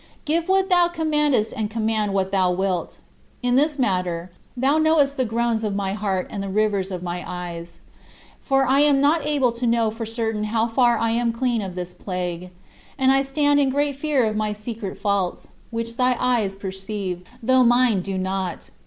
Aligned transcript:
Give 0.25 0.49
what 0.49 0.71
thou 0.71 0.87
commandest 0.87 1.53
and 1.55 1.69
command 1.69 2.11
what 2.11 2.31
thou 2.31 2.49
wilt. 2.49 2.97
In 3.43 3.55
this 3.55 3.77
matter, 3.77 4.31
thou 4.57 4.79
knowest 4.79 5.15
the 5.15 5.25
groans 5.25 5.63
of 5.63 5.75
my 5.75 5.93
heart 5.93 6.25
and 6.31 6.41
the 6.41 6.49
rivers 6.49 6.89
of 6.89 7.03
my 7.03 7.23
eyes, 7.27 7.81
for 8.41 8.65
I 8.65 8.79
am 8.79 8.99
not 8.99 9.23
able 9.23 9.51
to 9.51 9.67
know 9.67 9.91
for 9.91 10.07
certain 10.07 10.45
how 10.45 10.67
far 10.67 10.97
I 10.97 11.11
am 11.11 11.31
clean 11.31 11.61
of 11.61 11.75
this 11.75 11.93
plague; 11.93 12.49
and 12.97 13.11
I 13.11 13.21
stand 13.21 13.59
in 13.59 13.69
great 13.69 13.95
fear 13.95 14.25
of 14.25 14.35
my 14.35 14.53
"secret 14.53 14.97
faults," 14.99 15.49
which 15.69 15.97
thy 15.97 16.17
eyes 16.19 16.55
perceive, 16.55 17.21
though 17.43 17.63
mine 17.63 18.01
do 18.01 18.17
not. 18.17 18.71